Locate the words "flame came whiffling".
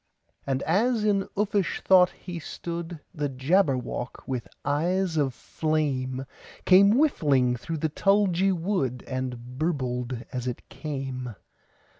5.31-7.55